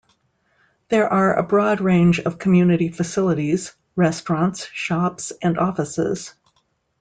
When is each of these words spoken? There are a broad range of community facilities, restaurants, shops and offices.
There 0.89 1.07
are 1.07 1.35
a 1.37 1.43
broad 1.43 1.79
range 1.79 2.19
of 2.21 2.39
community 2.39 2.89
facilities, 2.89 3.73
restaurants, 3.95 4.65
shops 4.73 5.31
and 5.43 5.59
offices. 5.59 6.33